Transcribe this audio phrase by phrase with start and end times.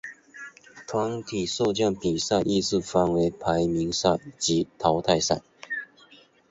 [0.87, 5.43] 团体射箭比赛亦是分为排名赛及淘汰赛。